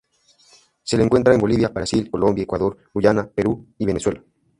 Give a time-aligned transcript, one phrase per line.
[0.81, 4.23] Se lo encuentra en Bolivia, Brasil, Colombia, Ecuador, Guyana, Perú, y Venezuela.